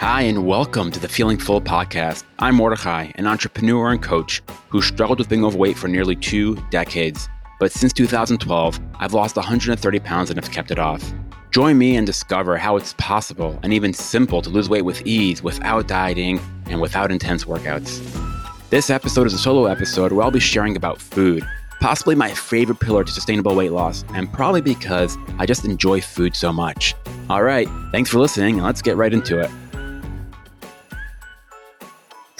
Hi, 0.00 0.22
and 0.22 0.46
welcome 0.46 0.90
to 0.92 0.98
the 0.98 1.10
Feeling 1.10 1.36
Full 1.36 1.60
podcast. 1.60 2.24
I'm 2.38 2.54
Mordechai, 2.54 3.12
an 3.16 3.26
entrepreneur 3.26 3.90
and 3.90 4.02
coach 4.02 4.40
who 4.70 4.80
struggled 4.80 5.18
with 5.18 5.28
being 5.28 5.44
overweight 5.44 5.76
for 5.76 5.88
nearly 5.88 6.16
two 6.16 6.56
decades. 6.70 7.28
But 7.58 7.70
since 7.70 7.92
2012, 7.92 8.80
I've 8.98 9.12
lost 9.12 9.36
130 9.36 9.98
pounds 9.98 10.30
and 10.30 10.42
have 10.42 10.50
kept 10.50 10.70
it 10.70 10.78
off. 10.78 11.04
Join 11.50 11.76
me 11.76 11.96
and 11.96 12.06
discover 12.06 12.56
how 12.56 12.76
it's 12.76 12.94
possible 12.94 13.60
and 13.62 13.74
even 13.74 13.92
simple 13.92 14.40
to 14.40 14.48
lose 14.48 14.70
weight 14.70 14.86
with 14.86 15.06
ease 15.06 15.42
without 15.42 15.86
dieting 15.86 16.40
and 16.70 16.80
without 16.80 17.12
intense 17.12 17.44
workouts. 17.44 18.00
This 18.70 18.88
episode 18.88 19.26
is 19.26 19.34
a 19.34 19.38
solo 19.38 19.66
episode 19.66 20.12
where 20.12 20.24
I'll 20.24 20.30
be 20.30 20.40
sharing 20.40 20.76
about 20.76 20.98
food, 20.98 21.46
possibly 21.82 22.14
my 22.14 22.30
favorite 22.30 22.80
pillar 22.80 23.04
to 23.04 23.12
sustainable 23.12 23.54
weight 23.54 23.72
loss, 23.72 24.06
and 24.14 24.32
probably 24.32 24.62
because 24.62 25.18
I 25.38 25.44
just 25.44 25.66
enjoy 25.66 26.00
food 26.00 26.34
so 26.34 26.54
much. 26.54 26.94
All 27.28 27.42
right, 27.42 27.68
thanks 27.92 28.08
for 28.08 28.18
listening, 28.18 28.54
and 28.54 28.64
let's 28.64 28.80
get 28.80 28.96
right 28.96 29.12
into 29.12 29.38
it. 29.38 29.50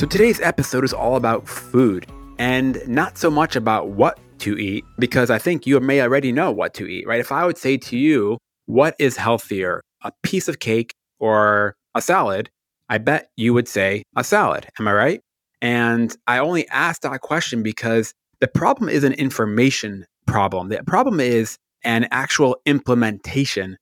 So 0.00 0.06
today's 0.06 0.40
episode 0.40 0.82
is 0.82 0.94
all 0.94 1.14
about 1.14 1.46
food 1.46 2.06
and 2.38 2.80
not 2.88 3.18
so 3.18 3.30
much 3.30 3.54
about 3.54 3.88
what 3.88 4.18
to 4.38 4.56
eat, 4.56 4.82
because 4.98 5.28
I 5.28 5.36
think 5.36 5.66
you 5.66 5.78
may 5.78 6.00
already 6.00 6.32
know 6.32 6.50
what 6.50 6.72
to 6.76 6.86
eat, 6.86 7.06
right? 7.06 7.20
If 7.20 7.30
I 7.30 7.44
would 7.44 7.58
say 7.58 7.76
to 7.76 7.98
you, 7.98 8.38
what 8.64 8.96
is 8.98 9.18
healthier, 9.18 9.82
a 10.00 10.10
piece 10.22 10.48
of 10.48 10.58
cake 10.58 10.94
or 11.18 11.76
a 11.94 12.00
salad? 12.00 12.48
I 12.88 12.96
bet 12.96 13.28
you 13.36 13.52
would 13.52 13.68
say 13.68 14.02
a 14.16 14.24
salad. 14.24 14.68
Am 14.78 14.88
I 14.88 14.94
right? 14.94 15.20
And 15.60 16.16
I 16.26 16.38
only 16.38 16.66
asked 16.68 17.02
that 17.02 17.20
question 17.20 17.62
because 17.62 18.14
the 18.40 18.48
problem 18.48 18.88
is 18.88 19.04
an 19.04 19.12
information 19.12 20.06
problem. 20.24 20.70
The 20.70 20.82
problem 20.82 21.20
is 21.20 21.58
an 21.84 22.08
actual 22.10 22.56
implementation 22.64 23.76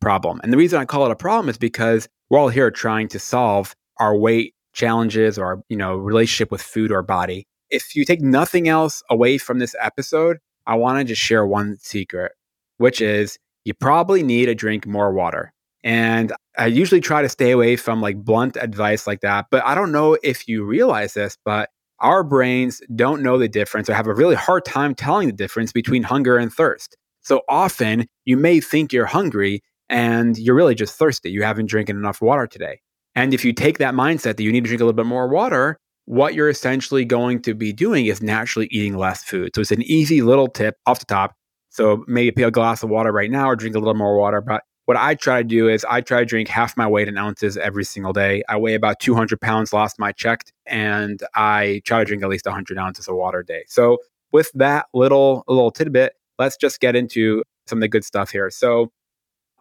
problem. 0.00 0.40
And 0.44 0.52
the 0.52 0.56
reason 0.56 0.78
I 0.78 0.84
call 0.84 1.04
it 1.06 1.10
a 1.10 1.16
problem 1.16 1.48
is 1.48 1.58
because 1.58 2.06
we're 2.30 2.38
all 2.38 2.48
here 2.48 2.70
trying 2.70 3.08
to 3.08 3.18
solve 3.18 3.74
our 3.98 4.16
weight 4.16 4.53
challenges 4.74 5.38
or 5.38 5.62
you 5.68 5.76
know 5.76 5.96
relationship 5.96 6.50
with 6.50 6.62
food 6.62 6.92
or 6.92 7.02
body. 7.02 7.46
If 7.70 7.96
you 7.96 8.04
take 8.04 8.20
nothing 8.20 8.68
else 8.68 9.02
away 9.10 9.38
from 9.38 9.58
this 9.58 9.74
episode 9.80 10.38
i 10.66 10.74
want 10.74 10.98
to 10.98 11.04
just 11.04 11.20
share 11.20 11.46
one 11.46 11.76
secret 11.80 12.32
which 12.78 13.00
is 13.00 13.38
you 13.64 13.74
probably 13.74 14.22
need 14.22 14.46
to 14.46 14.54
drink 14.54 14.86
more 14.86 15.12
water. 15.12 15.52
And 15.82 16.32
i 16.56 16.66
usually 16.66 17.00
try 17.00 17.22
to 17.22 17.28
stay 17.28 17.50
away 17.50 17.76
from 17.76 18.00
like 18.00 18.24
blunt 18.24 18.56
advice 18.56 19.06
like 19.06 19.20
that 19.20 19.46
but 19.50 19.64
i 19.64 19.74
don't 19.74 19.92
know 19.92 20.16
if 20.22 20.48
you 20.48 20.64
realize 20.64 21.14
this 21.14 21.36
but 21.44 21.70
our 22.00 22.22
brains 22.22 22.82
don't 22.94 23.22
know 23.22 23.38
the 23.38 23.48
difference 23.48 23.88
or 23.88 23.94
have 23.94 24.06
a 24.06 24.14
really 24.14 24.34
hard 24.34 24.64
time 24.64 24.94
telling 24.94 25.26
the 25.26 25.32
difference 25.32 25.72
between 25.72 26.02
hunger 26.02 26.36
and 26.36 26.52
thirst. 26.52 26.96
So 27.22 27.42
often 27.48 28.06
you 28.24 28.36
may 28.36 28.60
think 28.60 28.92
you're 28.92 29.06
hungry 29.06 29.62
and 29.88 30.36
you're 30.36 30.54
really 30.54 30.74
just 30.74 30.98
thirsty. 30.98 31.30
You 31.30 31.42
haven't 31.42 31.66
drinking 31.66 31.96
enough 31.96 32.20
water 32.20 32.46
today 32.46 32.80
and 33.14 33.32
if 33.34 33.44
you 33.44 33.52
take 33.52 33.78
that 33.78 33.94
mindset 33.94 34.36
that 34.36 34.42
you 34.42 34.52
need 34.52 34.64
to 34.64 34.68
drink 34.68 34.80
a 34.80 34.84
little 34.84 34.96
bit 34.96 35.06
more 35.06 35.28
water, 35.28 35.78
what 36.06 36.34
you're 36.34 36.48
essentially 36.48 37.04
going 37.04 37.40
to 37.42 37.54
be 37.54 37.72
doing 37.72 38.06
is 38.06 38.22
naturally 38.22 38.68
eating 38.70 38.96
less 38.96 39.22
food. 39.22 39.52
So 39.54 39.60
it's 39.60 39.70
an 39.70 39.82
easy 39.82 40.22
little 40.22 40.48
tip 40.48 40.76
off 40.86 40.98
the 40.98 41.06
top. 41.06 41.34
So 41.70 42.04
maybe 42.06 42.42
a 42.42 42.50
glass 42.50 42.82
of 42.82 42.90
water 42.90 43.10
right 43.10 43.30
now 43.30 43.48
or 43.48 43.56
drink 43.56 43.74
a 43.74 43.78
little 43.78 43.94
more 43.94 44.18
water. 44.18 44.40
But 44.40 44.62
what 44.86 44.96
I 44.96 45.14
try 45.14 45.42
to 45.42 45.48
do 45.48 45.68
is 45.68 45.84
I 45.88 46.02
try 46.02 46.20
to 46.20 46.26
drink 46.26 46.48
half 46.48 46.76
my 46.76 46.86
weight 46.86 47.08
in 47.08 47.16
ounces 47.16 47.56
every 47.56 47.84
single 47.84 48.12
day. 48.12 48.42
I 48.48 48.56
weigh 48.58 48.74
about 48.74 49.00
200 49.00 49.40
pounds 49.40 49.70
time 49.70 49.88
I 50.00 50.12
checked, 50.12 50.52
and 50.66 51.22
I 51.34 51.80
try 51.86 52.00
to 52.00 52.04
drink 52.04 52.22
at 52.22 52.28
least 52.28 52.44
100 52.44 52.78
ounces 52.78 53.08
of 53.08 53.16
water 53.16 53.38
a 53.38 53.46
day. 53.46 53.64
So 53.66 53.98
with 54.30 54.50
that 54.54 54.86
little 54.92 55.42
little 55.48 55.70
tidbit, 55.70 56.12
let's 56.38 56.56
just 56.56 56.80
get 56.80 56.96
into 56.96 57.42
some 57.66 57.78
of 57.78 57.80
the 57.80 57.88
good 57.88 58.04
stuff 58.04 58.30
here. 58.30 58.50
So 58.50 58.92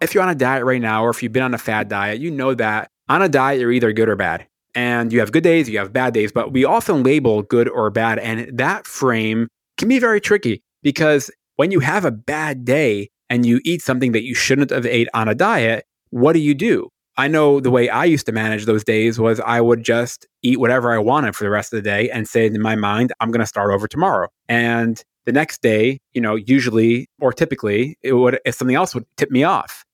if 0.01 0.13
you're 0.13 0.23
on 0.23 0.29
a 0.29 0.35
diet 0.35 0.65
right 0.65 0.81
now, 0.81 1.05
or 1.05 1.09
if 1.09 1.23
you've 1.23 1.31
been 1.31 1.43
on 1.43 1.53
a 1.53 1.59
fad 1.59 1.87
diet, 1.87 2.19
you 2.19 2.29
know 2.29 2.53
that 2.55 2.91
on 3.09 3.21
a 3.21 3.29
diet, 3.29 3.59
you're 3.59 3.71
either 3.71 3.93
good 3.93 4.09
or 4.09 4.15
bad. 4.15 4.47
And 4.75 5.13
you 5.13 5.19
have 5.19 5.31
good 5.31 5.43
days, 5.43 5.69
you 5.69 5.77
have 5.77 5.93
bad 5.93 6.13
days, 6.13 6.31
but 6.31 6.51
we 6.51 6.65
often 6.65 7.03
label 7.03 7.43
good 7.43 7.69
or 7.69 7.89
bad. 7.89 8.17
And 8.19 8.57
that 8.57 8.87
frame 8.87 9.47
can 9.77 9.87
be 9.87 9.99
very 9.99 10.19
tricky 10.19 10.63
because 10.81 11.29
when 11.57 11.71
you 11.71 11.79
have 11.79 12.05
a 12.05 12.11
bad 12.11 12.65
day 12.65 13.09
and 13.29 13.45
you 13.45 13.61
eat 13.63 13.81
something 13.81 14.13
that 14.13 14.23
you 14.23 14.33
shouldn't 14.33 14.71
have 14.71 14.85
ate 14.85 15.09
on 15.13 15.27
a 15.27 15.35
diet, 15.35 15.85
what 16.09 16.33
do 16.33 16.39
you 16.39 16.55
do? 16.55 16.89
I 17.15 17.27
know 17.27 17.59
the 17.59 17.69
way 17.69 17.89
I 17.89 18.05
used 18.05 18.25
to 18.25 18.31
manage 18.31 18.65
those 18.65 18.83
days 18.83 19.19
was 19.19 19.39
I 19.39 19.61
would 19.61 19.83
just 19.83 20.27
eat 20.41 20.59
whatever 20.59 20.91
I 20.91 20.97
wanted 20.97 21.35
for 21.35 21.43
the 21.43 21.51
rest 21.51 21.71
of 21.71 21.77
the 21.77 21.87
day 21.87 22.09
and 22.09 22.27
say 22.27 22.47
in 22.47 22.59
my 22.59 22.75
mind, 22.75 23.13
I'm 23.19 23.29
going 23.29 23.39
to 23.39 23.45
start 23.45 23.71
over 23.71 23.87
tomorrow. 23.87 24.29
And 24.49 25.01
the 25.25 25.31
next 25.31 25.61
day, 25.61 25.99
you 26.13 26.21
know, 26.21 26.35
usually 26.35 27.07
or 27.21 27.31
typically, 27.31 27.97
it 28.01 28.13
would 28.13 28.39
if 28.45 28.55
something 28.55 28.75
else 28.75 28.95
would 28.95 29.05
tip 29.17 29.29
me 29.29 29.43
off. 29.43 29.85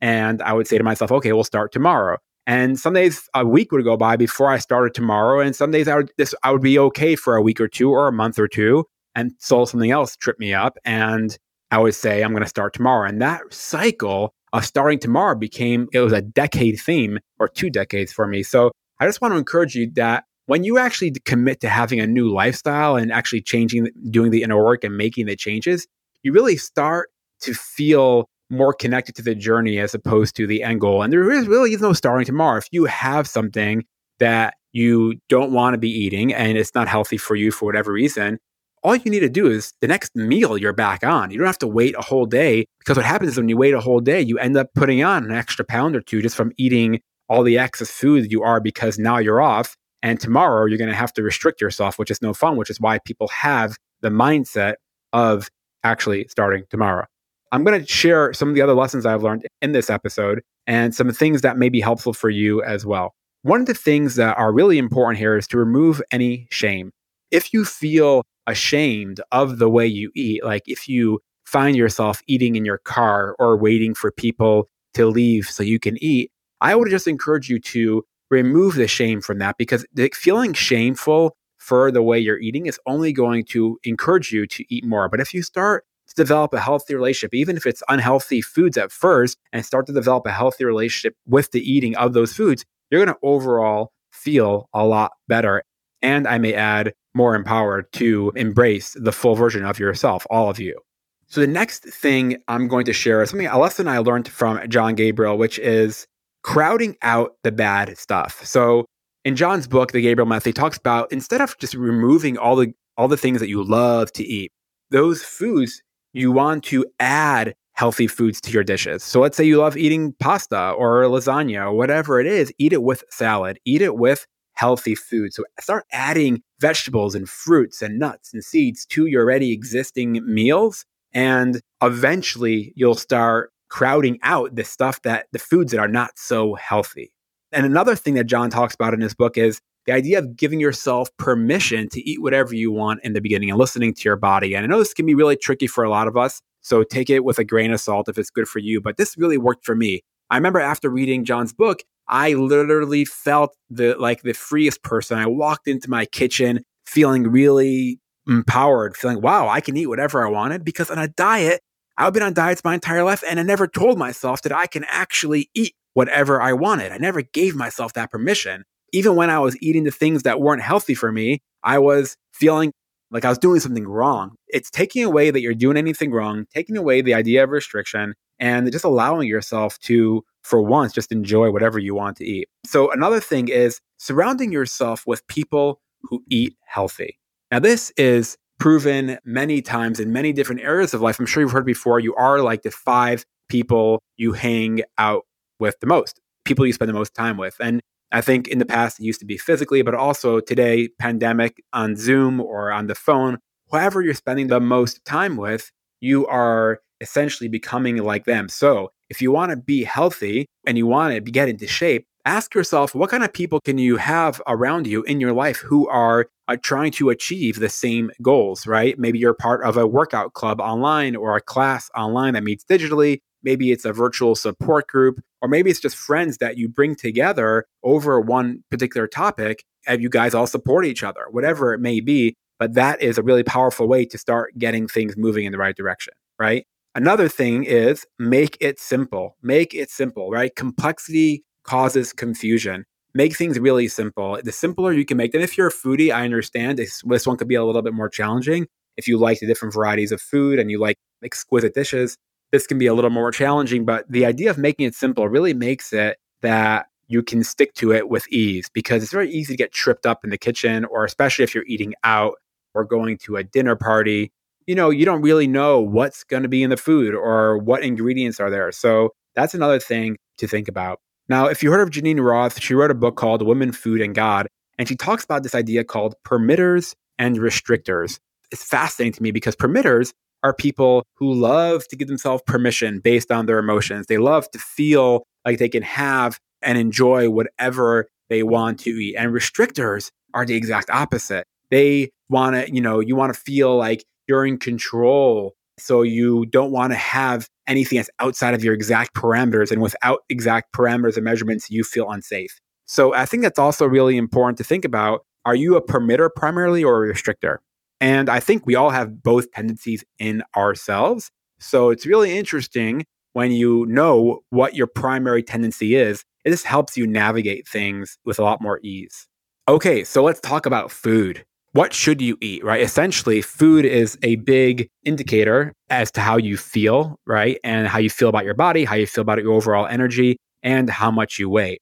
And 0.00 0.42
I 0.42 0.52
would 0.52 0.66
say 0.66 0.78
to 0.78 0.84
myself, 0.84 1.12
okay, 1.12 1.32
we'll 1.32 1.44
start 1.44 1.72
tomorrow. 1.72 2.18
And 2.48 2.80
some 2.80 2.94
days 2.94 3.28
a 3.34 3.46
week 3.46 3.72
would 3.72 3.84
go 3.84 3.98
by 3.98 4.16
before 4.16 4.50
I 4.50 4.56
started 4.56 4.94
tomorrow. 4.94 5.38
And 5.38 5.54
some 5.54 5.70
days 5.70 5.86
I 5.86 5.96
would 5.96 6.10
this 6.16 6.34
I 6.42 6.50
would 6.50 6.62
be 6.62 6.78
okay 6.78 7.14
for 7.14 7.36
a 7.36 7.42
week 7.42 7.60
or 7.60 7.68
two 7.68 7.90
or 7.90 8.08
a 8.08 8.12
month 8.12 8.38
or 8.38 8.48
two. 8.48 8.86
And 9.14 9.32
so 9.38 9.66
something 9.66 9.90
else 9.90 10.16
tripped 10.16 10.40
me 10.40 10.54
up. 10.54 10.78
And 10.84 11.38
I 11.70 11.78
would 11.78 11.94
say, 11.94 12.22
I'm 12.22 12.30
going 12.30 12.42
to 12.42 12.48
start 12.48 12.72
tomorrow. 12.72 13.06
And 13.06 13.20
that 13.20 13.42
cycle 13.52 14.32
of 14.54 14.64
starting 14.64 14.98
tomorrow 14.98 15.34
became 15.34 15.88
it 15.92 16.00
was 16.00 16.14
a 16.14 16.22
decade 16.22 16.80
theme 16.80 17.18
or 17.38 17.48
two 17.48 17.68
decades 17.68 18.12
for 18.12 18.26
me. 18.26 18.42
So 18.42 18.70
I 18.98 19.04
just 19.04 19.20
want 19.20 19.32
to 19.34 19.38
encourage 19.38 19.74
you 19.74 19.90
that 19.96 20.24
when 20.46 20.64
you 20.64 20.78
actually 20.78 21.10
commit 21.26 21.60
to 21.60 21.68
having 21.68 22.00
a 22.00 22.06
new 22.06 22.32
lifestyle 22.32 22.96
and 22.96 23.12
actually 23.12 23.42
changing, 23.42 23.88
doing 24.10 24.30
the 24.30 24.42
inner 24.42 24.64
work 24.64 24.84
and 24.84 24.96
making 24.96 25.26
the 25.26 25.36
changes, 25.36 25.86
you 26.22 26.32
really 26.32 26.56
start 26.56 27.10
to 27.42 27.52
feel 27.52 28.26
more 28.50 28.72
connected 28.72 29.14
to 29.16 29.22
the 29.22 29.34
journey 29.34 29.78
as 29.78 29.94
opposed 29.94 30.36
to 30.36 30.46
the 30.46 30.62
end 30.62 30.80
goal. 30.80 31.02
And 31.02 31.12
there 31.12 31.30
is 31.30 31.46
really 31.46 31.76
no 31.76 31.92
starting 31.92 32.26
tomorrow. 32.26 32.58
If 32.58 32.68
you 32.70 32.86
have 32.86 33.26
something 33.28 33.84
that 34.18 34.54
you 34.72 35.14
don't 35.28 35.52
want 35.52 35.74
to 35.74 35.78
be 35.78 35.90
eating 35.90 36.32
and 36.32 36.56
it's 36.56 36.74
not 36.74 36.88
healthy 36.88 37.16
for 37.16 37.36
you 37.36 37.50
for 37.50 37.66
whatever 37.66 37.92
reason, 37.92 38.38
all 38.82 38.96
you 38.96 39.10
need 39.10 39.20
to 39.20 39.28
do 39.28 39.48
is 39.48 39.72
the 39.80 39.88
next 39.88 40.14
meal 40.14 40.56
you're 40.56 40.72
back 40.72 41.04
on. 41.04 41.30
You 41.30 41.38
don't 41.38 41.46
have 41.46 41.58
to 41.58 41.66
wait 41.66 41.94
a 41.96 42.02
whole 42.02 42.26
day 42.26 42.64
because 42.78 42.96
what 42.96 43.06
happens 43.06 43.32
is 43.32 43.36
when 43.38 43.48
you 43.48 43.56
wait 43.56 43.74
a 43.74 43.80
whole 43.80 44.00
day, 44.00 44.20
you 44.20 44.38
end 44.38 44.56
up 44.56 44.68
putting 44.74 45.02
on 45.02 45.24
an 45.24 45.32
extra 45.32 45.64
pound 45.64 45.96
or 45.96 46.00
two 46.00 46.22
just 46.22 46.36
from 46.36 46.52
eating 46.56 47.00
all 47.28 47.42
the 47.42 47.58
excess 47.58 47.90
food 47.90 48.30
you 48.30 48.42
are 48.42 48.60
because 48.60 48.98
now 48.98 49.18
you're 49.18 49.40
off. 49.40 49.76
And 50.02 50.20
tomorrow 50.20 50.66
you're 50.66 50.78
going 50.78 50.90
to 50.90 50.96
have 50.96 51.12
to 51.14 51.22
restrict 51.22 51.60
yourself, 51.60 51.98
which 51.98 52.10
is 52.10 52.22
no 52.22 52.32
fun, 52.32 52.56
which 52.56 52.70
is 52.70 52.80
why 52.80 52.98
people 53.00 53.28
have 53.28 53.76
the 54.00 54.10
mindset 54.10 54.74
of 55.12 55.48
actually 55.82 56.26
starting 56.28 56.64
tomorrow. 56.70 57.06
I'm 57.50 57.64
going 57.64 57.80
to 57.80 57.86
share 57.86 58.32
some 58.34 58.48
of 58.48 58.54
the 58.54 58.62
other 58.62 58.74
lessons 58.74 59.06
I've 59.06 59.22
learned 59.22 59.46
in 59.62 59.72
this 59.72 59.90
episode 59.90 60.42
and 60.66 60.94
some 60.94 61.10
things 61.10 61.40
that 61.42 61.56
may 61.56 61.68
be 61.68 61.80
helpful 61.80 62.12
for 62.12 62.30
you 62.30 62.62
as 62.62 62.84
well. 62.84 63.14
One 63.42 63.60
of 63.60 63.66
the 63.66 63.74
things 63.74 64.16
that 64.16 64.36
are 64.36 64.52
really 64.52 64.78
important 64.78 65.18
here 65.18 65.36
is 65.36 65.46
to 65.48 65.58
remove 65.58 66.02
any 66.10 66.46
shame. 66.50 66.92
If 67.30 67.52
you 67.52 67.64
feel 67.64 68.24
ashamed 68.46 69.20
of 69.32 69.58
the 69.58 69.70
way 69.70 69.86
you 69.86 70.10
eat, 70.14 70.44
like 70.44 70.62
if 70.66 70.88
you 70.88 71.20
find 71.46 71.76
yourself 71.76 72.20
eating 72.26 72.56
in 72.56 72.64
your 72.64 72.78
car 72.78 73.34
or 73.38 73.56
waiting 73.56 73.94
for 73.94 74.10
people 74.10 74.68
to 74.94 75.06
leave 75.06 75.46
so 75.46 75.62
you 75.62 75.78
can 75.78 75.96
eat, 76.02 76.30
I 76.60 76.74
would 76.74 76.90
just 76.90 77.06
encourage 77.06 77.48
you 77.48 77.60
to 77.60 78.04
remove 78.30 78.74
the 78.74 78.88
shame 78.88 79.20
from 79.22 79.38
that 79.38 79.56
because 79.56 79.86
feeling 80.12 80.52
shameful 80.52 81.36
for 81.58 81.90
the 81.90 82.02
way 82.02 82.18
you're 82.18 82.38
eating 82.38 82.66
is 82.66 82.78
only 82.86 83.12
going 83.12 83.44
to 83.44 83.78
encourage 83.84 84.32
you 84.32 84.46
to 84.46 84.64
eat 84.68 84.84
more. 84.84 85.08
But 85.08 85.20
if 85.20 85.32
you 85.32 85.42
start 85.42 85.84
develop 86.18 86.52
a 86.52 86.60
healthy 86.60 86.94
relationship, 86.94 87.34
even 87.34 87.56
if 87.56 87.64
it's 87.64 87.82
unhealthy 87.88 88.42
foods 88.42 88.76
at 88.76 88.92
first, 88.92 89.38
and 89.52 89.64
start 89.64 89.86
to 89.86 89.92
develop 89.92 90.26
a 90.26 90.32
healthy 90.32 90.64
relationship 90.64 91.14
with 91.26 91.50
the 91.52 91.60
eating 91.60 91.96
of 91.96 92.12
those 92.12 92.32
foods, 92.32 92.64
you're 92.90 93.04
going 93.04 93.14
to 93.14 93.20
overall 93.22 93.92
feel 94.12 94.68
a 94.74 94.84
lot 94.84 95.12
better. 95.28 95.62
And 96.02 96.28
I 96.28 96.38
may 96.38 96.54
add, 96.54 96.92
more 97.14 97.34
empowered 97.34 97.90
to 97.92 98.32
embrace 98.36 98.96
the 99.00 99.10
full 99.10 99.34
version 99.34 99.64
of 99.64 99.78
yourself, 99.78 100.26
all 100.30 100.48
of 100.48 100.60
you. 100.60 100.78
So 101.26 101.40
the 101.40 101.46
next 101.46 101.82
thing 101.82 102.36
I'm 102.46 102.68
going 102.68 102.84
to 102.86 102.92
share 102.92 103.22
is 103.22 103.30
something 103.30 103.48
a 103.48 103.58
lesson 103.58 103.88
I 103.88 103.98
learned 103.98 104.28
from 104.28 104.66
Jon 104.68 104.94
Gabriel, 104.94 105.36
which 105.36 105.58
is 105.58 106.06
crowding 106.42 106.96
out 107.02 107.32
the 107.42 107.52
bad 107.52 107.98
stuff. 107.98 108.44
So 108.46 108.86
in 109.24 109.36
Jon's 109.36 109.66
book, 109.66 109.92
The 109.92 110.00
Gabriel 110.00 110.28
Method, 110.28 110.46
he 110.50 110.52
talks 110.52 110.78
about 110.78 111.10
instead 111.12 111.40
of 111.40 111.58
just 111.58 111.74
removing 111.74 112.38
all 112.38 112.56
the 112.56 112.72
all 112.96 113.08
the 113.08 113.16
things 113.16 113.40
that 113.40 113.48
you 113.48 113.62
love 113.62 114.12
to 114.12 114.24
eat, 114.24 114.50
those 114.90 115.22
foods 115.22 115.82
you 116.12 116.32
want 116.32 116.64
to 116.64 116.86
add 117.00 117.54
healthy 117.74 118.08
foods 118.08 118.40
to 118.40 118.50
your 118.50 118.64
dishes. 118.64 119.04
So 119.04 119.20
let's 119.20 119.36
say 119.36 119.44
you 119.44 119.58
love 119.58 119.76
eating 119.76 120.12
pasta 120.18 120.70
or 120.70 121.02
lasagna 121.04 121.66
or 121.66 121.72
whatever 121.74 122.20
it 122.20 122.26
is, 122.26 122.52
eat 122.58 122.72
it 122.72 122.82
with 122.82 123.04
salad, 123.08 123.58
eat 123.64 123.82
it 123.82 123.96
with 123.96 124.26
healthy 124.54 124.96
food. 124.96 125.32
So 125.32 125.44
start 125.60 125.86
adding 125.92 126.42
vegetables 126.60 127.14
and 127.14 127.28
fruits 127.28 127.80
and 127.80 127.98
nuts 127.98 128.34
and 128.34 128.42
seeds 128.42 128.84
to 128.86 129.06
your 129.06 129.22
already 129.22 129.52
existing 129.52 130.20
meals. 130.26 130.84
And 131.12 131.60
eventually 131.80 132.72
you'll 132.74 132.96
start 132.96 133.52
crowding 133.68 134.18
out 134.24 134.56
the 134.56 134.64
stuff 134.64 135.00
that 135.02 135.26
the 135.30 135.38
foods 135.38 135.70
that 135.70 135.78
are 135.78 135.86
not 135.86 136.18
so 136.18 136.54
healthy. 136.54 137.12
And 137.52 137.64
another 137.64 137.94
thing 137.94 138.14
that 138.14 138.24
Jon 138.24 138.50
talks 138.50 138.74
about 138.74 138.92
in 138.92 139.00
his 139.00 139.14
book 139.14 139.38
is 139.38 139.60
the 139.88 139.94
idea 139.94 140.18
of 140.18 140.36
giving 140.36 140.60
yourself 140.60 141.08
permission 141.16 141.88
to 141.88 142.00
eat 142.06 142.20
whatever 142.20 142.54
you 142.54 142.70
want 142.70 143.00
in 143.04 143.14
the 143.14 143.22
beginning 143.22 143.48
and 143.48 143.58
listening 143.58 143.94
to 143.94 144.02
your 144.02 144.16
body. 144.16 144.54
And 144.54 144.62
I 144.62 144.66
know 144.66 144.78
this 144.78 144.92
can 144.92 145.06
be 145.06 145.14
really 145.14 145.34
tricky 145.34 145.66
for 145.66 145.82
a 145.82 145.88
lot 145.88 146.06
of 146.06 146.14
us. 146.14 146.42
So 146.60 146.82
take 146.82 147.08
it 147.08 147.24
with 147.24 147.38
a 147.38 147.44
grain 147.44 147.72
of 147.72 147.80
salt 147.80 148.06
if 148.06 148.18
it's 148.18 148.28
good 148.28 148.46
for 148.46 148.58
you. 148.58 148.82
But 148.82 148.98
this 148.98 149.16
really 149.16 149.38
worked 149.38 149.64
for 149.64 149.74
me. 149.74 150.02
I 150.28 150.36
remember 150.36 150.60
after 150.60 150.90
reading 150.90 151.24
Jon's 151.24 151.54
book, 151.54 151.84
I 152.06 152.34
literally 152.34 153.06
felt 153.06 153.56
the 153.70 153.94
like 153.98 154.20
the 154.20 154.34
freest 154.34 154.82
person. 154.82 155.16
I 155.16 155.26
walked 155.26 155.66
into 155.66 155.88
my 155.88 156.04
kitchen 156.04 156.64
feeling 156.84 157.26
really 157.26 157.98
empowered, 158.28 158.94
feeling, 158.94 159.22
wow, 159.22 159.48
I 159.48 159.62
can 159.62 159.74
eat 159.78 159.86
whatever 159.86 160.22
I 160.22 160.28
wanted 160.28 160.66
because 160.66 160.90
on 160.90 160.98
a 160.98 161.08
diet, 161.08 161.62
I've 161.96 162.12
been 162.12 162.22
on 162.22 162.34
diets 162.34 162.62
my 162.62 162.74
entire 162.74 163.04
life 163.04 163.24
and 163.26 163.40
I 163.40 163.42
never 163.42 163.66
told 163.66 163.98
myself 163.98 164.42
that 164.42 164.52
I 164.52 164.66
can 164.66 164.84
actually 164.86 165.48
eat 165.54 165.72
whatever 165.94 166.42
I 166.42 166.52
wanted. 166.52 166.92
I 166.92 166.98
never 166.98 167.22
gave 167.22 167.56
myself 167.56 167.94
that 167.94 168.10
permission. 168.10 168.64
Even 168.92 169.16
when 169.16 169.30
I 169.30 169.38
was 169.38 169.56
eating 169.60 169.84
the 169.84 169.90
things 169.90 170.22
that 170.22 170.40
weren't 170.40 170.62
healthy 170.62 170.94
for 170.94 171.12
me, 171.12 171.40
I 171.62 171.78
was 171.78 172.16
feeling 172.32 172.72
like 173.10 173.24
I 173.24 173.28
was 173.28 173.38
doing 173.38 173.60
something 173.60 173.86
wrong. 173.86 174.36
It's 174.48 174.70
taking 174.70 175.04
away 175.04 175.30
that 175.30 175.40
you're 175.40 175.54
doing 175.54 175.76
anything 175.76 176.12
wrong, 176.12 176.46
taking 176.54 176.76
away 176.76 177.00
the 177.00 177.14
idea 177.14 177.44
of 177.44 177.50
restriction, 177.50 178.14
and 178.38 178.70
just 178.70 178.84
allowing 178.84 179.28
yourself 179.28 179.78
to, 179.80 180.24
for 180.42 180.62
once, 180.62 180.92
just 180.92 181.10
enjoy 181.10 181.50
whatever 181.50 181.78
you 181.78 181.94
want 181.94 182.16
to 182.18 182.24
eat. 182.24 182.48
So, 182.66 182.90
another 182.92 183.20
thing 183.20 183.48
is 183.48 183.80
surrounding 183.98 184.52
yourself 184.52 185.04
with 185.06 185.26
people 185.26 185.80
who 186.02 186.22
eat 186.28 186.56
healthy. 186.64 187.18
Now, 187.50 187.58
this 187.58 187.92
is 187.96 188.36
proven 188.58 189.18
many 189.24 189.62
times 189.62 190.00
in 190.00 190.12
many 190.12 190.32
different 190.32 190.60
areas 190.60 190.92
of 190.94 191.00
life. 191.00 191.18
I'm 191.18 191.26
sure 191.26 191.42
you've 191.42 191.52
heard 191.52 191.66
before, 191.66 192.00
you 192.00 192.14
are 192.14 192.40
like 192.40 192.62
the 192.62 192.70
five 192.70 193.24
people 193.48 194.02
you 194.16 194.32
hang 194.32 194.82
out 194.98 195.24
with 195.58 195.78
the 195.80 195.86
most, 195.86 196.20
people 196.44 196.66
you 196.66 196.72
spend 196.72 196.88
the 196.88 196.94
most 196.94 197.14
time 197.14 197.36
with. 197.36 197.56
And 197.60 197.80
I 198.12 198.20
think 198.20 198.48
in 198.48 198.58
the 198.58 198.66
past 198.66 199.00
it 199.00 199.04
used 199.04 199.20
to 199.20 199.26
be 199.26 199.36
physically, 199.36 199.82
but 199.82 199.94
also 199.94 200.40
today, 200.40 200.88
pandemic 200.98 201.62
on 201.72 201.96
Zoom 201.96 202.40
or 202.40 202.72
on 202.72 202.86
the 202.86 202.94
phone, 202.94 203.38
whoever 203.70 204.00
you're 204.02 204.14
spending 204.14 204.48
the 204.48 204.60
most 204.60 205.04
time 205.04 205.36
with, 205.36 205.70
you 206.00 206.26
are 206.26 206.80
essentially 207.00 207.48
becoming 207.48 207.96
like 207.98 208.24
them. 208.24 208.48
So 208.48 208.90
if 209.08 209.22
you 209.22 209.30
want 209.30 209.50
to 209.50 209.56
be 209.56 209.84
healthy 209.84 210.46
and 210.66 210.76
you 210.76 210.86
want 210.86 211.14
to 211.14 211.20
get 211.20 211.48
into 211.48 211.66
shape, 211.66 212.06
ask 212.24 212.54
yourself 212.54 212.94
what 212.94 213.10
kind 213.10 213.24
of 213.24 213.32
people 213.32 213.60
can 213.60 213.78
you 213.78 213.96
have 213.96 214.42
around 214.46 214.86
you 214.86 215.02
in 215.04 215.20
your 215.20 215.32
life 215.32 215.58
who 215.58 215.88
are 215.88 216.26
uh, 216.48 216.56
trying 216.62 216.90
to 216.92 217.10
achieve 217.10 217.58
the 217.58 217.68
same 217.68 218.10
goals, 218.22 218.66
right? 218.66 218.98
Maybe 218.98 219.18
you're 219.18 219.34
part 219.34 219.62
of 219.64 219.76
a 219.76 219.86
workout 219.86 220.32
club 220.32 220.60
online 220.60 221.16
or 221.16 221.36
a 221.36 221.40
class 221.40 221.90
online 221.96 222.34
that 222.34 222.44
meets 222.44 222.64
digitally. 222.64 223.20
Maybe 223.42 223.70
it's 223.70 223.84
a 223.84 223.92
virtual 223.92 224.34
support 224.34 224.86
group, 224.88 225.20
or 225.40 225.48
maybe 225.48 225.70
it's 225.70 225.80
just 225.80 225.96
friends 225.96 226.38
that 226.38 226.56
you 226.56 226.68
bring 226.68 226.94
together 226.94 227.66
over 227.82 228.20
one 228.20 228.64
particular 228.70 229.06
topic 229.06 229.64
and 229.86 230.02
you 230.02 230.08
guys 230.08 230.34
all 230.34 230.46
support 230.46 230.84
each 230.84 231.02
other, 231.02 231.26
whatever 231.30 231.72
it 231.72 231.80
may 231.80 232.00
be. 232.00 232.34
But 232.58 232.74
that 232.74 233.00
is 233.00 233.18
a 233.18 233.22
really 233.22 233.44
powerful 233.44 233.86
way 233.86 234.04
to 234.06 234.18
start 234.18 234.58
getting 234.58 234.88
things 234.88 235.16
moving 235.16 235.44
in 235.44 235.52
the 235.52 235.58
right 235.58 235.76
direction, 235.76 236.12
right? 236.38 236.66
Another 236.94 237.28
thing 237.28 237.64
is 237.64 238.04
make 238.18 238.56
it 238.60 238.80
simple. 238.80 239.36
Make 239.42 239.74
it 239.74 239.90
simple, 239.90 240.30
right? 240.30 240.54
Complexity 240.56 241.44
causes 241.62 242.12
confusion. 242.12 242.84
Make 243.14 243.36
things 243.36 243.58
really 243.60 243.88
simple. 243.88 244.38
The 244.42 244.52
simpler 244.52 244.92
you 244.92 245.04
can 245.04 245.16
make 245.16 245.32
them, 245.32 245.40
if 245.40 245.56
you're 245.56 245.68
a 245.68 245.72
foodie, 245.72 246.12
I 246.12 246.24
understand 246.24 246.78
this, 246.78 247.02
this 247.06 247.26
one 247.26 247.36
could 247.36 247.48
be 247.48 247.54
a 247.54 247.64
little 247.64 247.82
bit 247.82 247.94
more 247.94 248.08
challenging. 248.08 248.66
If 248.96 249.06
you 249.06 249.16
like 249.16 249.38
the 249.38 249.46
different 249.46 249.74
varieties 249.74 250.10
of 250.10 250.20
food 250.20 250.58
and 250.58 250.70
you 250.70 250.80
like 250.80 250.96
exquisite 251.22 251.74
dishes, 251.74 252.16
this 252.52 252.66
can 252.66 252.78
be 252.78 252.86
a 252.86 252.94
little 252.94 253.10
more 253.10 253.30
challenging, 253.30 253.84
but 253.84 254.10
the 254.10 254.24
idea 254.24 254.50
of 254.50 254.58
making 254.58 254.86
it 254.86 254.94
simple 254.94 255.28
really 255.28 255.54
makes 255.54 255.92
it 255.92 256.18
that 256.42 256.86
you 257.08 257.22
can 257.22 257.42
stick 257.42 257.74
to 257.74 257.92
it 257.92 258.08
with 258.08 258.28
ease 258.28 258.68
because 258.72 259.02
it's 259.02 259.12
very 259.12 259.30
easy 259.30 259.54
to 259.54 259.56
get 259.56 259.72
tripped 259.72 260.06
up 260.06 260.24
in 260.24 260.30
the 260.30 260.38
kitchen, 260.38 260.84
or 260.86 261.04
especially 261.04 261.42
if 261.42 261.54
you're 261.54 261.66
eating 261.66 261.94
out 262.04 262.34
or 262.74 262.84
going 262.84 263.16
to 263.18 263.36
a 263.36 263.44
dinner 263.44 263.76
party. 263.76 264.30
You 264.66 264.74
know, 264.74 264.90
you 264.90 265.06
don't 265.06 265.22
really 265.22 265.46
know 265.46 265.80
what's 265.80 266.24
going 266.24 266.42
to 266.42 266.48
be 266.48 266.62
in 266.62 266.70
the 266.70 266.76
food 266.76 267.14
or 267.14 267.58
what 267.58 267.82
ingredients 267.82 268.38
are 268.38 268.50
there. 268.50 268.70
So 268.72 269.10
that's 269.34 269.54
another 269.54 269.78
thing 269.78 270.18
to 270.36 270.46
think 270.46 270.68
about. 270.68 271.00
Now, 271.28 271.46
if 271.46 271.62
you 271.62 271.70
heard 271.70 271.80
of 271.80 271.90
Geneen 271.90 272.22
Roth, 272.22 272.60
she 272.60 272.74
wrote 272.74 272.90
a 272.90 272.94
book 272.94 273.16
called 273.16 273.42
Women, 273.42 273.72
Food, 273.72 274.00
and 274.00 274.14
God, 274.14 274.46
and 274.78 274.88
she 274.88 274.96
talks 274.96 275.24
about 275.24 275.42
this 275.42 275.54
idea 275.54 275.84
called 275.84 276.14
permitters 276.26 276.94
and 277.18 277.36
restrictors. 277.36 278.18
It's 278.50 278.64
fascinating 278.64 279.12
to 279.14 279.22
me 279.22 279.30
because 279.30 279.56
permitters 279.56 280.12
are 280.42 280.54
people 280.54 281.04
who 281.14 281.32
love 281.32 281.86
to 281.88 281.96
give 281.96 282.08
themselves 282.08 282.42
permission 282.46 283.00
based 283.00 283.30
on 283.30 283.46
their 283.46 283.58
emotions. 283.58 284.06
They 284.06 284.18
love 284.18 284.50
to 284.52 284.58
feel 284.58 285.24
like 285.44 285.58
they 285.58 285.68
can 285.68 285.82
have 285.82 286.38
and 286.62 286.78
enjoy 286.78 287.30
whatever 287.30 288.06
they 288.28 288.42
want 288.42 288.80
to 288.80 288.90
eat. 288.90 289.16
And 289.16 289.32
restrictors 289.32 290.10
are 290.34 290.44
the 290.44 290.54
exact 290.54 290.90
opposite. 290.90 291.44
They 291.70 292.10
want 292.28 292.56
to, 292.56 292.72
you 292.72 292.80
know, 292.80 293.00
you 293.00 293.16
want 293.16 293.32
to 293.34 293.40
feel 293.40 293.76
like 293.76 294.04
you're 294.26 294.46
in 294.46 294.58
control. 294.58 295.54
So 295.78 296.02
you 296.02 296.46
don't 296.46 296.72
want 296.72 296.92
to 296.92 296.98
have 296.98 297.48
anything 297.66 297.96
that's 297.96 298.10
outside 298.18 298.54
of 298.54 298.64
your 298.64 298.74
exact 298.74 299.14
parameters. 299.14 299.70
And 299.70 299.80
without 299.80 300.20
exact 300.28 300.72
parameters 300.72 301.16
and 301.16 301.24
measurements, 301.24 301.70
you 301.70 301.84
feel 301.84 302.10
unsafe. 302.10 302.58
So 302.86 303.14
I 303.14 303.26
think 303.26 303.42
that's 303.42 303.58
also 303.58 303.86
really 303.86 304.16
important 304.16 304.58
to 304.58 304.64
think 304.64 304.84
about. 304.84 305.20
Are 305.44 305.54
you 305.54 305.76
a 305.76 305.82
permitter 305.82 306.28
primarily 306.34 306.82
or 306.82 307.04
a 307.04 307.14
restrictor? 307.14 307.58
And 308.00 308.28
I 308.28 308.40
think 308.40 308.66
we 308.66 308.74
all 308.74 308.90
have 308.90 309.22
both 309.22 309.50
tendencies 309.52 310.04
in 310.18 310.42
ourselves. 310.56 311.30
So 311.58 311.90
it's 311.90 312.06
really 312.06 312.36
interesting 312.36 313.04
when 313.32 313.50
you 313.52 313.86
know 313.86 314.40
what 314.50 314.74
your 314.74 314.86
primary 314.86 315.42
tendency 315.42 315.96
is. 315.96 316.24
It 316.44 316.50
just 316.50 316.64
helps 316.64 316.96
you 316.96 317.06
navigate 317.06 317.66
things 317.66 318.16
with 318.24 318.38
a 318.38 318.42
lot 318.42 318.60
more 318.60 318.80
ease. 318.82 319.26
Okay, 319.68 320.04
so 320.04 320.22
let's 320.22 320.40
talk 320.40 320.66
about 320.66 320.90
food. 320.90 321.44
What 321.72 321.92
should 321.92 322.22
you 322.22 322.38
eat, 322.40 322.64
right? 322.64 322.80
Essentially, 322.80 323.42
food 323.42 323.84
is 323.84 324.16
a 324.22 324.36
big 324.36 324.88
indicator 325.04 325.74
as 325.90 326.10
to 326.12 326.20
how 326.20 326.38
you 326.38 326.56
feel, 326.56 327.20
right? 327.26 327.58
And 327.62 327.86
how 327.86 327.98
you 327.98 328.08
feel 328.08 328.30
about 328.30 328.44
your 328.44 328.54
body, 328.54 328.84
how 328.84 328.94
you 328.94 329.06
feel 329.06 329.22
about 329.22 329.42
your 329.42 329.52
overall 329.52 329.86
energy, 329.86 330.38
and 330.62 330.88
how 330.88 331.10
much 331.10 331.38
you 331.38 331.50
weigh. 331.50 331.78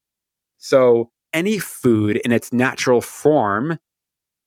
So, 0.58 1.10
any 1.32 1.58
food 1.58 2.16
in 2.24 2.32
its 2.32 2.52
natural 2.52 3.00
form 3.00 3.78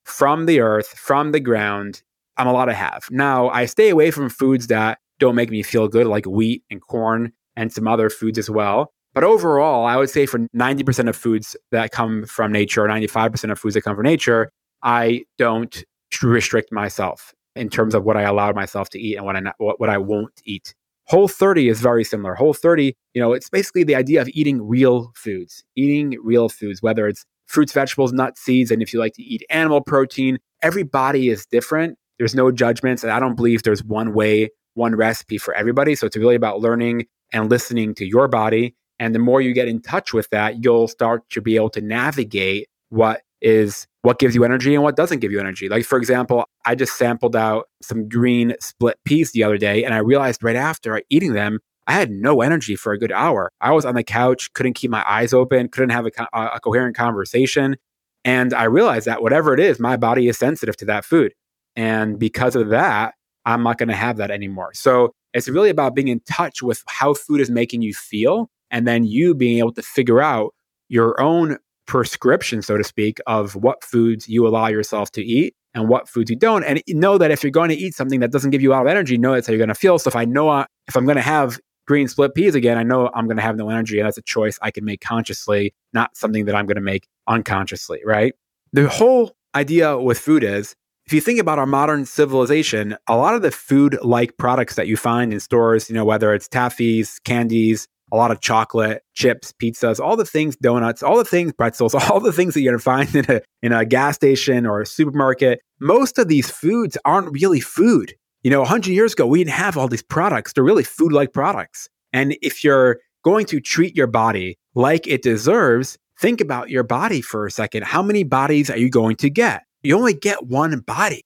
from 0.10 0.46
the 0.46 0.60
earth, 0.60 0.88
from 0.88 1.32
the 1.32 1.40
ground, 1.40 2.02
I'm 2.38 2.48
allowed 2.48 2.66
to 2.66 2.74
have. 2.74 3.08
Now, 3.12 3.50
I 3.50 3.66
stay 3.66 3.90
away 3.90 4.12
from 4.12 4.30
foods 4.30 4.68
that 4.68 5.00
don't 5.20 5.36
make 5.36 5.52
me 5.52 5.62
feel 5.64 5.88
good, 5.88 6.08
like 6.08 6.26
wheat 6.26 6.64
and 6.70 6.82
corn 6.82 7.34
and 7.56 7.72
some 7.72 7.88
other 7.88 8.10
foods 8.10 8.38
as 8.38 8.50
well. 8.50 8.94
But 9.14 9.24
overall, 9.24 9.86
I 9.86 9.98
would 9.98 10.10
say 10.10 10.26
for 10.26 10.40
90% 10.56 11.10
of 11.10 11.16
foods 11.16 11.58
that 11.72 11.92
come 11.92 12.26
from 12.26 12.52
nature, 12.52 12.86
or 12.86 12.88
95% 12.88 13.52
of 13.52 13.60
foods 13.60 13.74
that 13.74 13.82
come 13.82 13.96
from 13.96 14.06
nature, 14.06 14.52
I 14.84 15.26
don't 15.38 15.84
restrict 16.24 16.72
myself 16.72 17.34
in 17.56 17.70
terms 17.70 17.96
of 17.96 18.04
what 18.04 18.18
I 18.18 18.22
allow 18.22 18.52
myself 18.54 18.90
to 18.92 19.00
eat 19.00 19.16
and 19.16 19.26
what 19.26 19.36
I, 19.36 19.40
not, 19.42 19.56
what 19.58 19.90
I 19.90 19.98
won't 19.98 20.42
eat. 20.46 20.74
Whole 21.06 21.28
30 21.28 21.70
is 21.70 21.82
very 21.82 22.04
similar. 22.04 22.36
Whole 22.36 22.54
30, 22.54 22.96
you 23.14 23.22
know, 23.22 23.34
it's 23.34 23.50
basically 23.50 23.84
the 23.84 23.96
idea 23.96 24.22
of 24.22 24.30
eating 24.30 24.66
real 24.66 25.12
foods, 25.16 25.64
eating 25.76 26.18
real 26.24 26.50
foods, 26.50 26.82
whether 26.82 27.08
it's 27.08 27.26
fruits, 27.50 27.74
vegetables, 27.74 28.13
nuts, 28.13 28.41
seeds. 28.41 28.72
And 28.72 28.82
if 28.82 28.94
you 28.94 29.00
like 29.00 29.13
to 29.15 29.24
eat 29.24 29.44
animal 29.50 29.82
protein, 29.82 30.38
every 30.62 30.84
body 30.84 31.29
is 31.29 31.46
different. 31.48 31.98
There's 32.18 32.36
no 32.36 32.51
judgments. 32.51 33.03
And 33.03 33.12
I 33.12 33.20
don't 33.20 33.36
believe 33.36 33.63
there's 33.63 33.84
one 33.84 34.13
way, 34.13 34.50
one 34.75 34.96
recipe 34.96 35.38
for 35.38 35.53
everybody. 35.53 35.96
So 35.96 36.06
it's 36.08 36.15
really 36.15 36.36
about 36.36 36.62
learning 36.62 37.06
and 37.34 37.50
listening 37.50 37.96
to 37.96 38.06
your 38.06 38.27
body. 38.27 38.75
And 39.00 39.15
the 39.15 39.20
more 39.20 39.41
you 39.41 39.53
get 39.53 39.68
in 39.68 39.82
touch 39.82 40.13
with 40.13 40.29
that, 40.29 40.63
you'll 40.63 40.88
start 40.88 41.27
to 41.32 41.41
be 41.41 41.56
able 41.56 41.70
to 41.72 41.82
navigate 41.82 42.68
what 42.89 43.22
is 43.41 43.88
what 44.01 44.20
gives 44.20 44.36
you 44.36 44.44
energy 44.44 44.74
and 44.74 44.84
what 44.84 44.96
doesn't 44.96 45.20
give 45.20 45.32
you 45.32 45.39
energy. 45.39 45.70
Like, 45.70 45.86
for 45.86 45.98
example, 45.98 46.46
I 46.65 46.75
just 46.75 46.98
sampled 46.98 47.36
out 47.36 47.68
some 47.82 48.08
green 48.08 48.53
split 48.62 48.98
peas 49.06 49.32
the 49.32 49.44
other 49.44 49.58
day, 49.58 49.84
and 49.84 49.94
I 49.94 49.98
realized 49.98 50.44
right 50.44 50.56
after 50.56 51.01
eating 51.10 51.34
them, 51.34 51.60
I 51.89 51.93
had 51.93 52.12
no 52.12 52.41
energy 52.41 52.75
for 52.75 52.93
a 52.93 53.00
good 53.00 53.12
hour. 53.12 53.51
I 53.62 53.72
was 53.72 53.84
on 53.84 53.96
the 53.96 54.03
couch, 54.03 54.53
couldn't 54.53 54.74
keep 54.74 54.91
my 54.91 55.03
eyes 55.10 55.34
open, 55.34 55.69
couldn't 55.69 55.89
have 55.89 56.05
a, 56.05 56.12
a 56.34 56.60
coherent 56.60 56.96
conversation. 56.96 57.77
And 58.24 58.53
I 58.53 58.65
realized 58.65 59.08
that 59.08 59.24
whatever 59.24 59.55
it 59.55 59.60
is, 59.60 59.79
my 59.79 59.98
body 59.98 60.27
is 60.27 60.38
sensitive 60.38 60.77
to 60.77 60.86
that 60.86 61.03
food. 61.03 61.34
And 61.75 62.19
because 62.19 62.55
of 62.55 62.69
that, 62.69 63.15
I'm 63.43 63.63
not 63.63 63.79
going 63.79 63.89
to 63.89 63.96
have 63.96 64.17
that 64.17 64.29
anymore. 64.29 64.69
So 64.75 65.13
it's 65.34 65.50
really 65.50 65.72
about 65.72 65.96
being 65.96 66.10
in 66.10 66.19
touch 66.29 66.62
with 66.62 66.84
how 66.88 67.15
food 67.15 67.41
is 67.41 67.50
making 67.50 67.81
you 67.81 67.96
feel. 67.96 68.51
And 68.69 68.88
then 68.88 69.03
you 69.03 69.34
being 69.34 69.58
able 69.58 69.74
to 69.74 69.81
figure 69.81 70.22
out 70.22 70.53
your 70.89 71.19
own 71.19 71.58
prescription, 71.88 72.62
so 72.62 72.77
to 72.77 72.84
speak, 72.84 73.17
of 73.25 73.55
what 73.55 73.84
foods 73.84 74.29
you 74.29 74.48
allow 74.48 74.67
yourself 74.67 75.10
to 75.13 75.24
eat 75.24 75.55
and 75.74 75.89
what 75.89 76.08
foods 76.08 76.29
you 76.29 76.36
don't. 76.36 76.63
And 76.63 76.84
know 76.88 77.17
that 77.17 77.31
if 77.31 77.43
you're 77.43 77.50
going 77.50 77.69
to 77.69 77.75
eat 77.75 77.96
something 77.96 78.19
that 78.19 78.31
doesn't 78.31 78.51
give 78.51 78.62
you 78.62 78.69
a 78.69 78.74
lot 78.74 78.81
of 78.81 78.88
energy, 78.88 79.17
know 79.17 79.34
that's 79.34 79.48
how 79.48 79.53
you're 79.53 79.58
going 79.58 79.69
to 79.69 79.74
feel. 79.74 79.98
So 79.98 80.10
if 80.10 80.15
I 80.15 80.25
know 80.25 80.50
I, 80.50 80.67
if 80.88 80.96
I'm 80.96 81.05
going 81.05 81.15
to 81.15 81.22
have 81.24 81.60
green 81.89 82.08
split 82.08 82.36
peas 82.36 82.53
again, 82.53 82.77
I 82.77 82.84
know 82.84 83.10
I'm 83.15 83.25
going 83.25 83.38
to 83.38 83.43
have 83.43 83.58
no 83.58 83.72
energy. 83.72 83.98
And 83.98 84.05
that's 84.05 84.19
a 84.19 84.22
choice 84.22 84.60
I 84.62 84.69
can 84.69 84.86
make 84.86 85.01
consciously, 85.01 85.74
not 85.91 86.15
something 86.15 86.46
that 86.46 86.53
I'm 86.53 86.67
going 86.67 86.75
to 86.75 86.81
make 86.81 87.08
unconsciously, 87.27 88.00
right? 88.05 88.36
The 88.72 88.88
whole 88.88 89.31
idea 89.55 89.98
with 89.98 90.19
food 90.19 90.43
is 90.43 90.75
if 91.08 91.13
you 91.13 91.19
think 91.19 91.39
about 91.39 91.58
our 91.58 91.65
modern 91.65 92.05
civilization, 92.05 92.96
a 93.08 93.17
lot 93.17 93.34
of 93.34 93.41
the 93.41 93.50
food 93.50 93.98
like 94.03 94.38
products 94.38 94.75
that 94.75 94.88
you 94.88 94.98
find 94.98 95.34
in 95.34 95.39
stores, 95.39 95.89
you 95.89 95.96
know, 95.96 96.05
whether 96.05 96.31
it's 96.31 96.48
taffies, 96.48 97.15
candies, 97.24 97.88
a 98.12 98.15
lot 98.15 98.29
of 98.29 98.39
chocolate, 98.39 99.01
chips, 99.15 99.51
pizzas, 99.60 100.00
all 100.00 100.15
the 100.15 100.25
things, 100.25 100.55
donuts, 100.58 101.01
all 101.01 101.17
the 101.17 101.25
things, 101.25 101.51
pretzels, 101.53 101.96
all 102.12 102.19
the 102.19 102.31
things 102.31 102.53
that 102.53 102.62
you're 102.62 102.74
going 102.74 102.79
to 102.79 102.84
find 102.84 103.15
in 103.15 103.36
a, 103.36 103.41
in 103.63 103.72
a 103.72 103.84
gas 103.84 104.13
station 104.13 104.67
or 104.67 104.79
a 104.81 104.86
supermarket, 104.86 105.60
most 105.79 106.19
of 106.19 106.27
these 106.27 106.51
foods 106.51 107.00
aren't 107.03 107.31
really 107.31 107.60
food. 107.60 108.13
You 108.43 108.51
know, 108.51 108.60
100 108.60 108.91
years 108.91 109.13
ago, 109.13 109.27
we 109.27 109.39
didn't 109.39 109.53
have 109.53 109.77
all 109.77 109.88
these 109.88 110.01
products. 110.01 110.53
They're 110.53 110.63
really 110.63 110.84
food 110.84 111.12
like 111.12 111.34
products. 111.34 111.89
And 112.13 112.38
if 112.41 112.63
you're 112.63 113.00
going 113.24 113.46
to 113.48 113.60
treat 113.60 113.96
your 113.96 114.08
body 114.08 114.58
like 114.75 115.05
it 115.08 115.22
deserves, 115.22 115.98
think 116.19 116.39
about 116.39 116.69
your 116.69 116.84
body 116.84 117.22
for 117.22 117.46
a 117.46 117.51
second. 117.51 117.84
How 117.84 118.01
many 118.01 118.24
bodies 118.24 118.69
are 118.69 118.77
you 118.77 118.89
going 118.89 119.17
to 119.17 119.29
get? 119.29 119.63
You 119.84 119.98
only 119.98 120.13
get 120.13 120.48
one 120.48 120.79
body. 120.79 121.22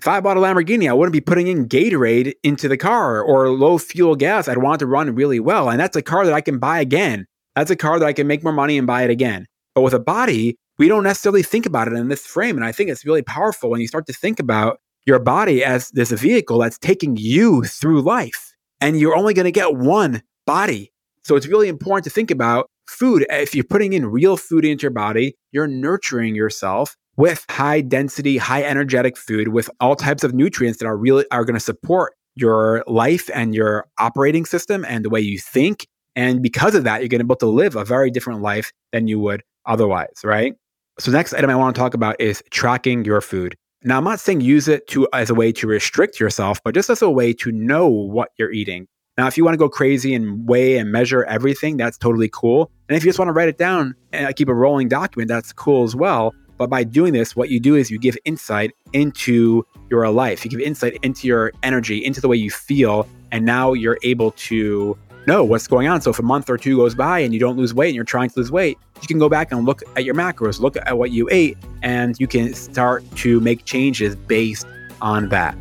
If 0.00 0.06
I 0.06 0.20
bought 0.20 0.36
a 0.36 0.40
Lamborghini, 0.40 0.88
I 0.88 0.92
wouldn't 0.92 1.12
be 1.12 1.20
putting 1.20 1.48
in 1.48 1.68
Gatorade 1.68 2.34
into 2.42 2.68
the 2.68 2.76
car 2.76 3.20
or 3.20 3.50
low 3.50 3.78
fuel 3.78 4.14
gas. 4.14 4.48
I'd 4.48 4.58
want 4.58 4.78
to 4.80 4.86
run 4.86 5.14
really 5.14 5.40
well. 5.40 5.70
And 5.70 5.80
that's 5.80 5.96
a 5.96 6.02
car 6.02 6.24
that 6.24 6.34
I 6.34 6.40
can 6.40 6.58
buy 6.58 6.80
again. 6.80 7.26
That's 7.56 7.70
a 7.70 7.76
car 7.76 7.98
that 7.98 8.06
I 8.06 8.12
can 8.12 8.28
make 8.28 8.44
more 8.44 8.52
money 8.52 8.78
and 8.78 8.86
buy 8.86 9.02
it 9.02 9.10
again. 9.10 9.46
But 9.74 9.82
with 9.82 9.94
a 9.94 9.98
body, 10.00 10.56
we 10.78 10.86
don't 10.86 11.02
necessarily 11.02 11.42
think 11.42 11.66
about 11.66 11.88
it 11.88 11.94
in 11.94 12.08
this 12.08 12.24
frame. 12.24 12.56
And 12.56 12.64
I 12.64 12.70
think 12.70 12.90
it's 12.90 13.04
really 13.04 13.22
powerful 13.22 13.70
when 13.70 13.80
you 13.80 13.88
start 13.88 14.06
to 14.06 14.12
think 14.12 14.38
about 14.38 14.78
your 15.08 15.18
body 15.18 15.64
as 15.64 15.88
this 15.90 16.12
vehicle 16.12 16.58
that's 16.58 16.78
taking 16.78 17.16
you 17.16 17.64
through 17.64 18.02
life. 18.02 18.54
And 18.80 19.00
you're 19.00 19.16
only 19.16 19.34
going 19.34 19.46
to 19.46 19.50
get 19.50 19.74
one 19.74 20.22
body. 20.46 20.92
So 21.24 21.34
it's 21.34 21.48
really 21.48 21.68
important 21.68 22.04
to 22.04 22.10
think 22.10 22.30
about 22.30 22.70
food. 22.86 23.26
If 23.30 23.54
you're 23.54 23.64
putting 23.64 23.94
in 23.94 24.06
real 24.06 24.36
food 24.36 24.64
into 24.64 24.82
your 24.82 24.92
body, 24.92 25.34
you're 25.50 25.66
nurturing 25.66 26.34
yourself 26.34 26.94
with 27.16 27.44
high 27.50 27.80
density, 27.80 28.36
high 28.36 28.62
energetic 28.62 29.16
food 29.16 29.48
with 29.48 29.68
all 29.80 29.96
types 29.96 30.22
of 30.22 30.34
nutrients 30.34 30.78
that 30.78 30.86
are 30.86 30.96
really 30.96 31.24
are 31.32 31.44
going 31.44 31.54
to 31.54 31.60
support 31.60 32.14
your 32.36 32.84
life 32.86 33.28
and 33.34 33.54
your 33.54 33.88
operating 33.98 34.44
system 34.44 34.84
and 34.84 35.04
the 35.04 35.10
way 35.10 35.20
you 35.20 35.38
think. 35.38 35.88
And 36.14 36.40
because 36.42 36.74
of 36.74 36.84
that, 36.84 37.00
you're 37.00 37.08
going 37.08 37.18
to 37.18 37.24
be 37.24 37.28
able 37.28 37.36
to 37.36 37.46
live 37.46 37.74
a 37.74 37.84
very 37.84 38.10
different 38.10 38.42
life 38.42 38.72
than 38.92 39.08
you 39.08 39.18
would 39.20 39.42
otherwise, 39.66 40.20
right? 40.22 40.54
So 41.00 41.10
next 41.10 41.32
item 41.32 41.50
I 41.50 41.56
want 41.56 41.74
to 41.74 41.80
talk 41.80 41.94
about 41.94 42.20
is 42.20 42.42
tracking 42.50 43.04
your 43.04 43.20
food. 43.20 43.56
Now, 43.84 43.98
I'm 43.98 44.04
not 44.04 44.18
saying 44.18 44.40
use 44.40 44.66
it 44.66 44.88
to 44.88 45.08
as 45.12 45.30
a 45.30 45.34
way 45.34 45.52
to 45.52 45.66
restrict 45.66 46.18
yourself, 46.18 46.60
but 46.64 46.74
just 46.74 46.90
as 46.90 47.00
a 47.00 47.10
way 47.10 47.32
to 47.34 47.52
know 47.52 47.86
what 47.86 48.30
you're 48.36 48.50
eating. 48.50 48.88
Now, 49.16 49.26
if 49.28 49.36
you 49.36 49.44
want 49.44 49.54
to 49.54 49.58
go 49.58 49.68
crazy 49.68 50.14
and 50.14 50.48
weigh 50.48 50.78
and 50.78 50.90
measure 50.90 51.24
everything, 51.24 51.76
that's 51.76 51.96
totally 51.96 52.28
cool. 52.28 52.70
And 52.88 52.96
if 52.96 53.04
you 53.04 53.08
just 53.08 53.18
want 53.18 53.28
to 53.28 53.32
write 53.32 53.48
it 53.48 53.58
down 53.58 53.94
and 54.12 54.26
uh, 54.26 54.32
keep 54.32 54.48
a 54.48 54.54
rolling 54.54 54.88
document, 54.88 55.28
that's 55.28 55.52
cool 55.52 55.84
as 55.84 55.94
well. 55.94 56.34
But 56.56 56.70
by 56.70 56.82
doing 56.82 57.12
this, 57.12 57.36
what 57.36 57.50
you 57.50 57.60
do 57.60 57.76
is 57.76 57.88
you 57.88 58.00
give 58.00 58.18
insight 58.24 58.72
into 58.92 59.64
your 59.90 60.08
life. 60.10 60.44
You 60.44 60.50
give 60.50 60.60
insight 60.60 60.98
into 61.02 61.28
your 61.28 61.52
energy, 61.62 62.04
into 62.04 62.20
the 62.20 62.26
way 62.26 62.36
you 62.36 62.50
feel. 62.50 63.08
And 63.30 63.44
now 63.44 63.74
you're 63.74 63.98
able 64.02 64.32
to 64.32 64.98
know 65.28 65.44
what's 65.44 65.68
going 65.68 65.86
on. 65.86 66.00
So 66.00 66.10
if 66.10 66.18
a 66.18 66.22
month 66.22 66.50
or 66.50 66.58
two 66.58 66.76
goes 66.78 66.96
by 66.96 67.20
and 67.20 67.32
you 67.32 67.38
don't 67.38 67.56
lose 67.56 67.72
weight 67.72 67.90
and 67.90 67.94
you're 67.94 68.04
trying 68.04 68.30
to 68.30 68.38
lose 68.40 68.50
weight, 68.50 68.76
you 69.00 69.06
can 69.06 69.20
go 69.20 69.28
back 69.28 69.52
and 69.52 69.64
look 69.64 69.82
at 69.94 70.04
your 70.04 70.16
macros, 70.16 70.58
look 70.58 70.76
at 70.76 70.98
what 70.98 71.12
you 71.12 71.28
ate, 71.30 71.56
and 71.82 72.18
you 72.18 72.26
can 72.26 72.52
start 72.54 73.04
to 73.16 73.38
make 73.38 73.64
changes 73.64 74.16
based 74.16 74.66
on 75.00 75.28
that. 75.28 75.56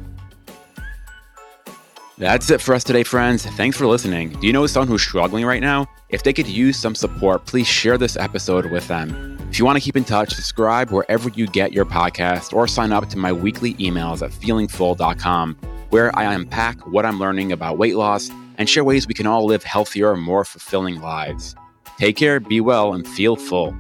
That's 2.17 2.49
it 2.49 2.61
for 2.61 2.73
us 2.73 2.83
today, 2.83 3.03
friends. 3.03 3.45
Thanks 3.45 3.77
for 3.77 3.85
listening. 3.85 4.29
Do 4.39 4.47
you 4.47 4.53
know 4.53 4.65
someone 4.65 4.87
who's 4.87 5.03
struggling 5.03 5.45
right 5.45 5.61
now? 5.61 5.85
If 6.09 6.23
they 6.23 6.33
could 6.33 6.47
use 6.47 6.75
some 6.75 6.95
support, 6.95 7.45
please 7.45 7.67
share 7.67 7.95
this 7.97 8.17
episode 8.17 8.71
with 8.71 8.87
them. 8.87 9.37
If 9.51 9.59
you 9.59 9.65
want 9.65 9.77
to 9.77 9.83
keep 9.83 9.95
in 9.95 10.03
touch, 10.03 10.33
subscribe 10.33 10.89
wherever 10.89 11.29
you 11.29 11.45
get 11.45 11.73
your 11.73 11.85
podcast 11.85 12.53
or 12.53 12.67
sign 12.67 12.91
up 12.91 13.07
to 13.09 13.17
my 13.17 13.31
weekly 13.31 13.75
emails 13.75 14.23
at 14.23 14.31
feelingfull.com, 14.31 15.55
where 15.89 16.17
I 16.17 16.33
unpack 16.33 16.87
what 16.87 17.05
I'm 17.05 17.19
learning 17.19 17.51
about 17.51 17.77
weight 17.77 17.95
loss 17.95 18.31
and 18.57 18.69
share 18.69 18.83
ways 18.83 19.07
we 19.07 19.13
can 19.13 19.27
all 19.27 19.45
live 19.45 19.63
healthier, 19.63 20.15
more 20.15 20.45
fulfilling 20.45 21.01
lives. 21.01 21.55
Take 21.97 22.17
care, 22.17 22.39
be 22.39 22.61
well, 22.61 22.93
and 22.93 23.07
feel 23.07 23.35
full. 23.35 23.75